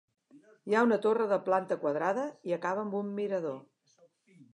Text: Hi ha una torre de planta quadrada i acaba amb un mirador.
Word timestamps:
Hi 0.69 0.75
ha 0.77 0.81
una 0.85 0.95
torre 1.03 1.27
de 1.31 1.37
planta 1.49 1.77
quadrada 1.83 2.23
i 2.53 2.57
acaba 2.57 2.85
amb 2.87 2.97
un 3.01 3.13
mirador. 3.21 3.61